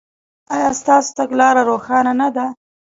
ایا 0.53 0.69
ستاسو 0.81 1.09
تګلاره 1.19 1.61
روښانه 1.69 2.13
نه 2.21 2.27
ده؟ 2.35 2.45